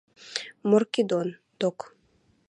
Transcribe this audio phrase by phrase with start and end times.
[0.69, 1.79] Морки док